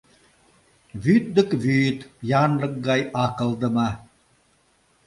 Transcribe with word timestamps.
Вӱд 1.03 1.23
дык 1.35 1.49
вӱд, 1.63 1.99
янлык 2.41 2.73
гай 2.87 3.01
акылдыме. 3.23 3.89